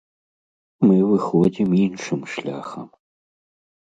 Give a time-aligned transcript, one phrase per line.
[0.85, 2.87] Мы выходзім іншым шляхам.